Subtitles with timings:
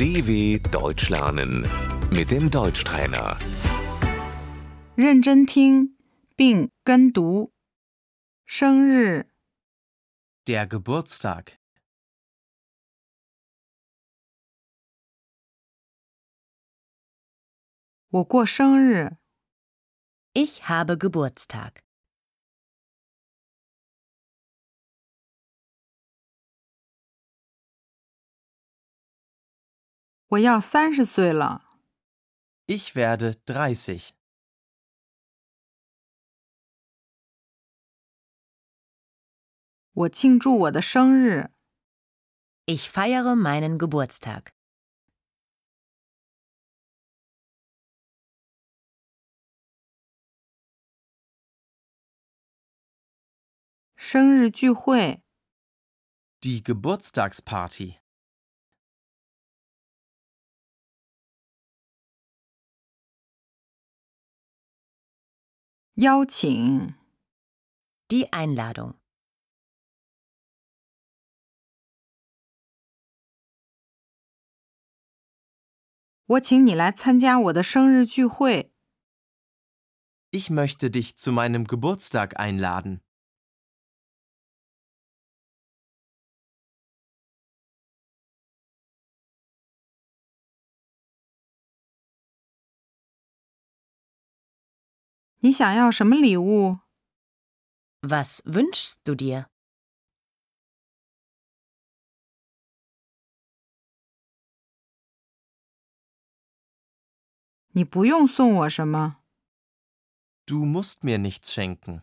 [0.00, 1.66] DW Deutsch lernen
[2.10, 3.36] mit dem Deutschtrainer.
[4.96, 5.96] 认真听
[6.34, 7.52] 并跟读。
[8.46, 9.26] 生日、
[10.44, 11.58] Der Geburtstag.
[18.10, 19.16] 我过生日，
[20.32, 21.82] Ich habe Geburtstag.
[30.30, 31.62] 我要三十岁了。
[32.66, 34.10] Ich werde 30.
[39.92, 41.52] 我庆祝我的生日。
[42.66, 44.52] Ich feiere meinen Geburtstag.
[53.96, 55.22] 生日聚会，
[56.40, 57.98] Die Geburtstagsparty.
[65.95, 66.95] 邀请
[68.09, 68.93] ，die Einladung.
[80.31, 83.01] Ich möchte dich zu meinem Geburtstag einladen.
[95.40, 96.80] 你想要什么礼物？
[98.00, 99.46] Was wünschst du dir?
[107.72, 109.18] 你不用送我什么。
[110.46, 112.02] Du musst mir nichts schenken.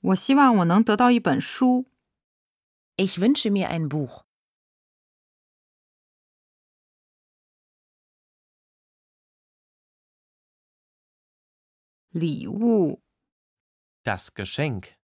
[0.00, 1.86] 我希望我能得到一本书。
[2.96, 4.24] Ich wünsche mir ein Buch.
[12.16, 13.00] 礼物，
[14.04, 14.96] Das Geschenk.